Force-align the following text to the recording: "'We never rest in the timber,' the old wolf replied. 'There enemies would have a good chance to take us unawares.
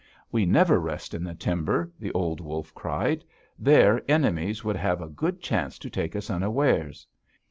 "'We 0.31 0.47
never 0.47 0.79
rest 0.79 1.13
in 1.13 1.23
the 1.23 1.35
timber,' 1.35 1.91
the 1.99 2.11
old 2.13 2.41
wolf 2.41 2.71
replied. 2.75 3.23
'There 3.59 4.01
enemies 4.09 4.63
would 4.63 4.75
have 4.77 4.99
a 4.99 5.07
good 5.07 5.39
chance 5.43 5.77
to 5.77 5.91
take 5.91 6.15
us 6.15 6.31
unawares. 6.31 7.05